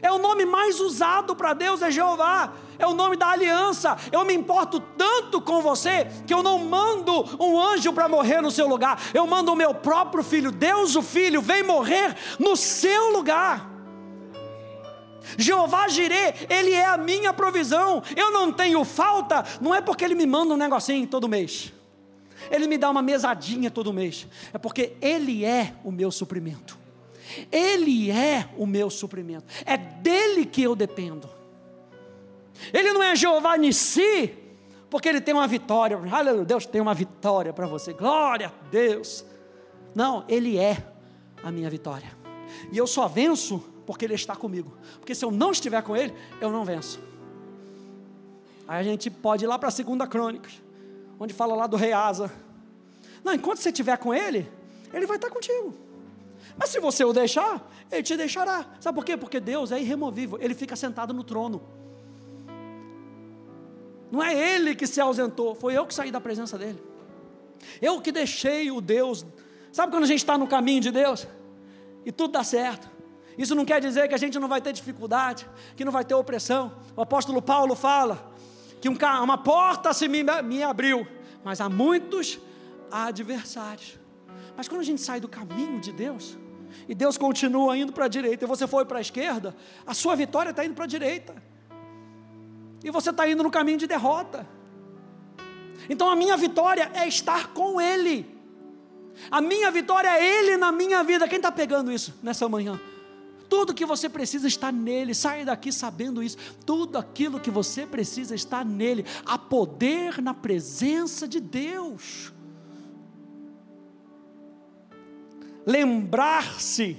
[0.00, 2.54] É o nome mais usado para Deus, é Jeová.
[2.78, 3.98] É o nome da aliança.
[4.10, 8.50] Eu me importo tanto com você que eu não mando um anjo para morrer no
[8.50, 8.98] seu lugar.
[9.12, 10.50] Eu mando o meu próprio filho.
[10.50, 13.71] Deus, o filho, vem morrer no seu lugar.
[15.36, 18.02] Jeová Jirê, Ele é a minha provisão.
[18.16, 21.72] Eu não tenho falta, não é porque Ele me manda um negocinho todo mês.
[22.50, 24.26] Ele me dá uma mesadinha todo mês.
[24.52, 26.78] É porque Ele é o meu suprimento.
[27.50, 29.46] Ele é o meu suprimento.
[29.64, 31.28] É dele que eu dependo.
[32.72, 34.34] Ele não é Jeová Nissi,
[34.90, 35.98] porque ele tem uma vitória.
[36.10, 37.92] Aleluia, Deus tem uma vitória para você.
[37.92, 39.24] Glória a Deus.
[39.94, 40.84] Não, ele é
[41.42, 42.12] a minha vitória.
[42.70, 44.72] E eu só venço porque Ele está comigo.
[44.98, 47.00] Porque se eu não estiver com Ele, eu não venço.
[48.66, 50.62] Aí a gente pode ir lá para a segunda crônicas,
[51.18, 52.32] onde fala lá do rei Asa.
[53.24, 54.48] Não, enquanto você estiver com Ele,
[54.92, 55.74] Ele vai estar contigo.
[56.56, 58.66] Mas se você o deixar, Ele te deixará.
[58.80, 59.16] Sabe por quê?
[59.16, 61.62] Porque Deus é irremovível, Ele fica sentado no trono.
[64.10, 66.82] Não é Ele que se ausentou, foi eu que saí da presença dEle.
[67.80, 69.24] Eu que deixei o Deus.
[69.70, 71.26] Sabe quando a gente está no caminho de Deus?
[72.04, 72.90] E tudo dá certo.
[73.36, 76.14] Isso não quer dizer que a gente não vai ter dificuldade, que não vai ter
[76.14, 76.72] opressão.
[76.94, 78.32] O apóstolo Paulo fala
[78.80, 81.06] que um, uma porta se me, me abriu,
[81.44, 82.38] mas há muitos
[82.90, 83.98] adversários.
[84.56, 86.36] Mas quando a gente sai do caminho de Deus,
[86.88, 90.14] e Deus continua indo para a direita, e você foi para a esquerda, a sua
[90.14, 91.34] vitória está indo para a direita,
[92.84, 94.46] e você está indo no caminho de derrota.
[95.88, 98.30] Então a minha vitória é estar com Ele,
[99.30, 101.28] a minha vitória é Ele na minha vida.
[101.28, 102.80] Quem está pegando isso nessa manhã?
[103.52, 105.12] Tudo que você precisa está nele.
[105.12, 106.38] Saia daqui sabendo isso.
[106.64, 109.04] Tudo aquilo que você precisa está nele.
[109.26, 112.32] Há poder na presença de Deus.
[115.66, 116.96] Lembrar-se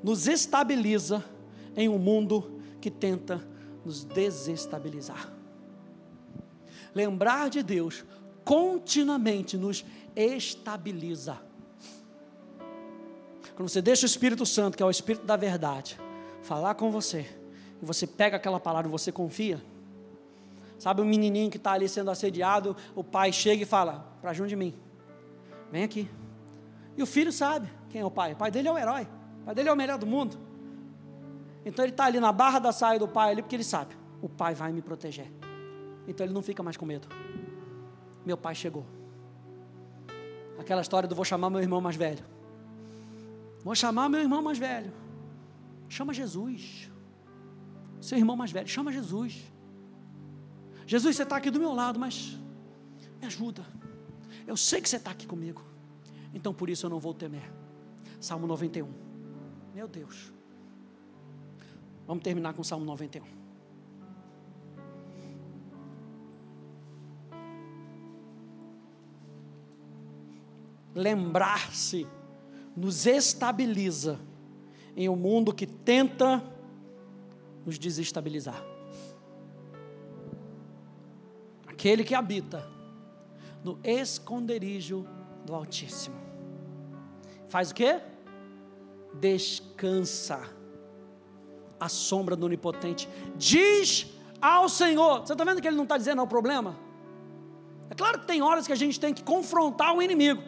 [0.00, 1.24] nos estabiliza
[1.76, 3.44] em um mundo que tenta
[3.84, 5.34] nos desestabilizar.
[6.94, 8.04] Lembrar de Deus
[8.44, 9.84] continuamente nos
[10.14, 11.45] estabiliza.
[13.56, 15.98] Quando você deixa o Espírito Santo, que é o Espírito da verdade,
[16.42, 17.26] falar com você,
[17.82, 19.60] e você pega aquela palavra você confia.
[20.78, 24.50] Sabe o menininho que está ali sendo assediado, o pai chega e fala: para junto
[24.50, 24.74] de mim,
[25.72, 26.08] vem aqui.
[26.98, 28.34] E o filho sabe quem é o pai.
[28.34, 29.08] O pai dele é o herói,
[29.40, 30.38] o pai dele é o melhor do mundo.
[31.64, 34.28] Então ele está ali na barra da saia do pai ali, porque ele sabe: o
[34.28, 35.32] pai vai me proteger.
[36.06, 37.08] Então ele não fica mais com medo.
[38.24, 38.84] Meu pai chegou.
[40.58, 42.35] Aquela história do vou chamar meu irmão mais velho.
[43.66, 44.92] Vou chamar meu irmão mais velho.
[45.88, 46.88] Chama Jesus.
[48.00, 49.52] Seu irmão mais velho, chama Jesus.
[50.86, 52.38] Jesus, você está aqui do meu lado, mas
[53.20, 53.66] me ajuda.
[54.46, 55.64] Eu sei que você está aqui comigo.
[56.32, 57.52] Então por isso eu não vou temer.
[58.20, 58.88] Salmo 91.
[59.74, 60.32] Meu Deus.
[62.06, 63.24] Vamos terminar com o Salmo 91.
[70.94, 72.06] Lembrar-se
[72.76, 74.18] nos estabiliza
[74.96, 76.42] em um mundo que tenta
[77.64, 78.62] nos desestabilizar.
[81.66, 82.68] Aquele que habita
[83.64, 85.06] no esconderijo
[85.44, 86.16] do Altíssimo.
[87.48, 88.00] Faz o quê?
[89.20, 90.40] descansa
[91.78, 93.08] à sombra do Onipotente.
[93.36, 94.06] Diz
[94.40, 95.20] ao Senhor.
[95.20, 96.76] Você está vendo que ele não está dizendo ao problema?
[97.90, 100.42] É claro que tem horas que a gente tem que confrontar o inimigo.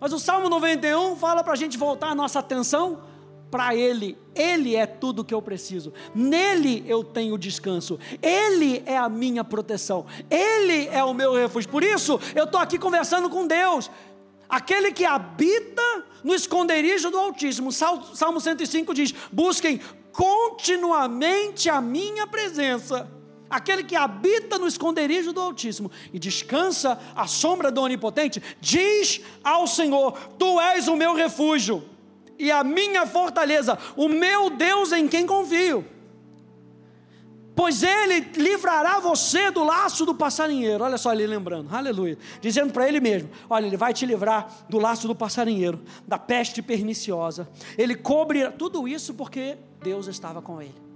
[0.00, 3.02] Mas o Salmo 91 fala para a gente voltar a nossa atenção
[3.50, 4.16] para Ele.
[4.34, 5.92] Ele é tudo que eu preciso.
[6.14, 7.98] Nele eu tenho descanso.
[8.22, 10.06] Ele é a minha proteção.
[10.30, 11.68] Ele é o meu refúgio.
[11.68, 13.90] Por isso eu estou aqui conversando com Deus.
[14.48, 17.70] Aquele que habita no esconderijo do Altíssimo.
[17.70, 19.80] Salmo 105 diz: busquem
[20.12, 23.19] continuamente a minha presença.
[23.50, 29.66] Aquele que habita no esconderijo do Altíssimo e descansa à sombra do Onipotente, diz ao
[29.66, 31.82] Senhor: Tu és o meu refúgio
[32.38, 35.84] e a minha fortaleza, o meu Deus em quem confio.
[37.56, 40.82] Pois ele livrará você do laço do passarinheiro.
[40.82, 42.16] Olha só ele lembrando, aleluia.
[42.40, 46.62] Dizendo para ele mesmo: Olha, ele vai te livrar do laço do passarinheiro, da peste
[46.62, 47.48] perniciosa.
[47.76, 50.89] Ele cobrirá tudo isso porque Deus estava com ele.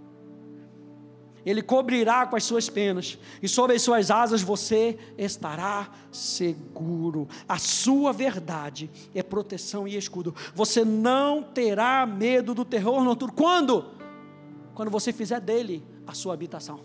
[1.45, 7.29] Ele cobrirá com as suas penas, e sob as suas asas você estará seguro.
[7.47, 10.35] A sua verdade é proteção e escudo.
[10.55, 13.35] Você não terá medo do terror noturno.
[13.35, 13.91] Quando?
[14.75, 16.81] Quando você fizer dele a sua habitação.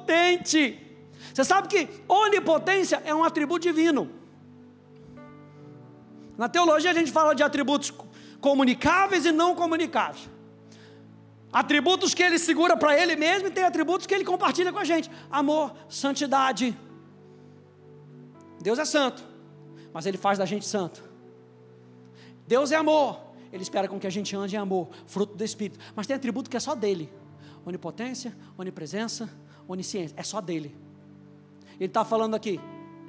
[1.32, 4.10] Você sabe que onipotência é um atributo divino.
[6.36, 7.90] Na teologia a gente fala de atributos
[8.46, 10.30] comunicáveis e não comunicáveis.
[11.52, 14.84] Atributos que ele segura para ele mesmo e tem atributos que ele compartilha com a
[14.84, 16.76] gente: amor, santidade.
[18.60, 19.24] Deus é santo,
[19.92, 21.02] mas ele faz da gente santo.
[22.46, 23.20] Deus é amor,
[23.52, 25.80] ele espera com que a gente ande em amor, fruto do Espírito.
[25.96, 27.12] Mas tem atributo que é só dele:
[27.64, 29.28] onipotência, onipresença,
[29.66, 30.76] onisciência, é só dele.
[31.80, 32.60] Ele está falando aqui,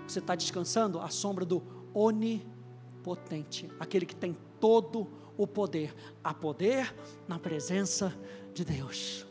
[0.07, 1.61] você está descansando à sombra do
[1.93, 5.93] onipotente, aquele que tem todo o poder.
[6.23, 6.95] Há poder
[7.27, 8.17] na presença
[8.53, 9.27] de Deus.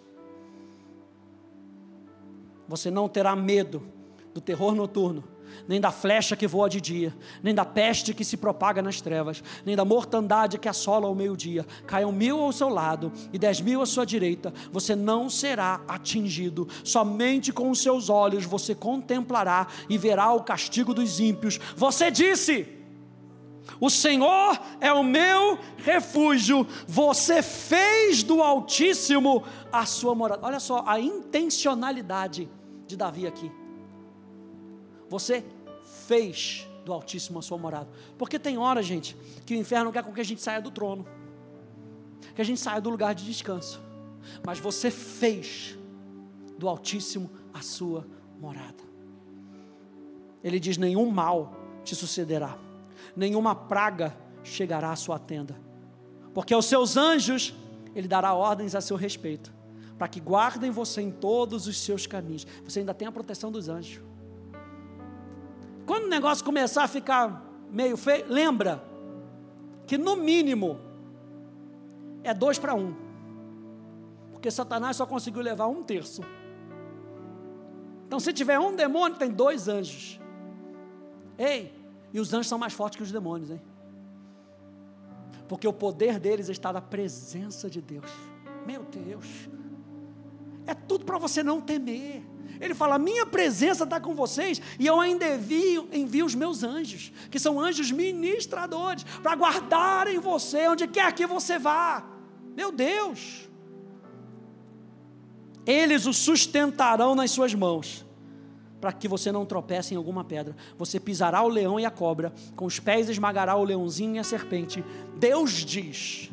[2.69, 3.83] Você não terá medo
[4.35, 5.25] do terror noturno,
[5.67, 9.43] nem da flecha que voa de dia, nem da peste que se propaga nas trevas,
[9.65, 11.65] nem da mortandade que assola ao meio-dia.
[11.87, 16.69] Caiam mil ao seu lado e dez mil à sua direita, você não será atingido.
[16.85, 21.59] Somente com os seus olhos você contemplará e verá o castigo dos ímpios.
[21.77, 22.76] Você disse
[23.81, 26.67] o Senhor é o meu refúgio.
[26.87, 30.47] Você fez do Altíssimo a sua morada.
[30.47, 32.49] Olha só a intencionalidade
[32.87, 33.51] de Davi aqui.
[35.09, 35.45] Você
[36.07, 37.89] fez do Altíssimo a sua morada.
[38.17, 41.07] Porque tem hora, gente, que o inferno quer com que a gente saia do trono,
[42.35, 43.81] que a gente saia do lugar de descanso.
[44.45, 45.77] Mas você fez
[46.59, 48.07] do Altíssimo a sua
[48.41, 48.85] morada.
[50.43, 51.55] Ele diz: nenhum mal
[51.85, 52.66] te sucederá
[53.17, 55.57] nenhuma praga chegará à sua tenda,
[56.35, 57.55] porque aos seus anjos
[57.95, 59.53] ele dará ordens a seu respeito,
[59.97, 62.47] para que guardem você em todos os seus caminhos.
[62.63, 64.05] Você ainda tem a proteção dos anjos.
[65.87, 68.85] Quando o negócio começar a ficar meio feio, lembra
[69.87, 70.79] que no mínimo
[72.23, 72.95] é dois para um,
[74.33, 76.23] porque Satanás só conseguiu levar um terço.
[78.07, 80.21] Então, se tiver um demônio, tem dois anjos.
[81.39, 81.76] Ei,
[82.17, 83.61] e os anjos são mais fortes que os demônios, hein?
[85.47, 88.11] Porque o poder deles está na presença de Deus.
[88.65, 89.27] Meu Deus.
[90.67, 92.23] É tudo para você não temer.
[92.59, 97.13] Ele fala: Minha presença está com vocês, e eu ainda envio, envio os meus anjos,
[97.31, 102.03] que são anjos ministradores, para guardarem você onde quer que você vá.
[102.57, 103.47] Meu Deus.
[105.67, 108.06] Eles o sustentarão nas suas mãos
[108.87, 110.55] para que você não tropece em alguma pedra.
[110.79, 114.23] Você pisará o leão e a cobra, com os pés esmagará o leãozinho e a
[114.23, 114.85] serpente.
[115.17, 116.31] Deus diz: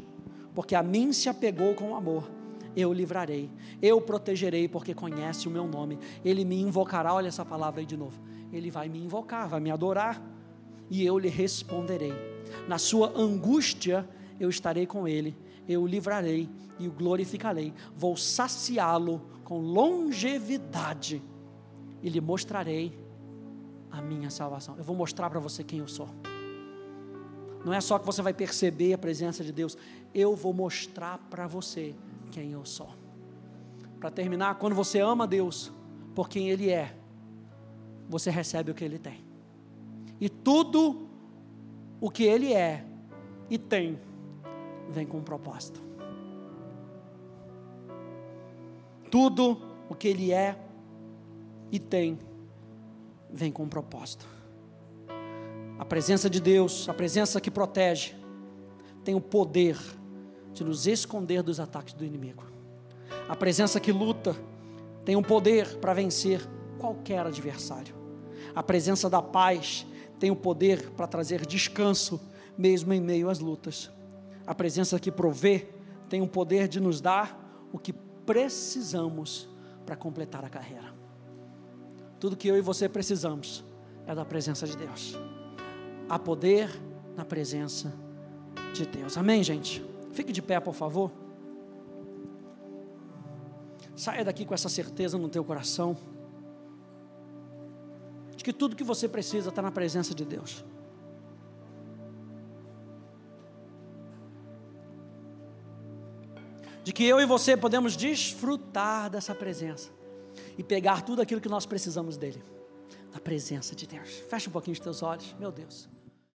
[0.53, 2.29] Porque a mim se apegou com amor,
[2.75, 3.49] eu livrarei,
[3.81, 5.97] eu protegerei, porque conhece o meu nome.
[6.23, 8.21] Ele me invocará, olha essa palavra aí de novo.
[8.51, 10.21] Ele vai me invocar, vai me adorar,
[10.91, 12.13] e eu lhe responderei.
[12.67, 14.07] Na sua angústia,
[14.39, 15.35] eu estarei com ele,
[15.67, 16.47] eu o livrarei
[16.77, 17.73] e o glorificarei.
[17.95, 21.19] Vou saciá-lo com longevidade
[22.03, 22.99] e lhe mostrarei
[23.89, 24.75] a minha salvação.
[24.77, 26.09] Eu vou mostrar para você quem eu sou.
[27.63, 29.77] Não é só que você vai perceber a presença de Deus,
[30.13, 31.95] eu vou mostrar para você
[32.29, 32.89] quem eu sou.
[33.99, 35.71] Para terminar, quando você ama Deus
[36.13, 36.93] por quem Ele é,
[38.09, 39.23] você recebe o que Ele tem.
[40.19, 41.07] E tudo
[42.01, 42.85] o que Ele é
[43.49, 43.97] e tem,
[44.89, 45.81] vem com um propósito.
[49.09, 50.59] Tudo o que Ele é
[51.71, 52.19] e tem,
[53.31, 54.27] vem com um propósito.
[55.77, 58.15] A presença de Deus, a presença que protege,
[59.03, 59.77] tem o poder
[60.53, 62.43] de nos esconder dos ataques do inimigo.
[63.27, 64.35] A presença que luta
[65.03, 66.47] tem o poder para vencer
[66.77, 67.95] qualquer adversário.
[68.55, 69.85] A presença da paz
[70.19, 72.21] tem o poder para trazer descanso,
[72.57, 73.91] mesmo em meio às lutas.
[74.45, 75.67] A presença que provê
[76.07, 79.49] tem o poder de nos dar o que precisamos
[79.85, 80.93] para completar a carreira.
[82.23, 83.65] Tudo que eu e você precisamos
[84.07, 85.13] é da presença de Deus.
[86.07, 86.69] Há poder
[87.17, 87.93] na presença
[88.73, 89.17] de Deus.
[89.17, 89.83] Amém, gente?
[90.13, 91.11] Fique de pé, por favor.
[93.93, 95.97] Saia daqui com essa certeza no teu coração
[98.37, 100.63] de que tudo que você precisa está na presença de Deus.
[106.85, 109.91] De que eu e você podemos desfrutar dessa presença
[110.57, 112.43] e pegar tudo aquilo que nós precisamos dele,
[113.11, 114.09] da presença de Deus.
[114.29, 115.89] Fecha um pouquinho os teus olhos, meu Deus.